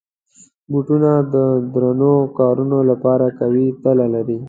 [0.71, 1.35] بوټونه د
[1.73, 4.37] درنو کارونو لپاره قوي تله لري.